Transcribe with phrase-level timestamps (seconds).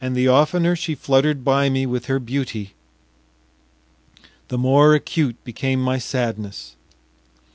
[0.00, 2.72] And the oftener she fluttered by me with her beauty,
[4.48, 6.74] the more acute became my sadness.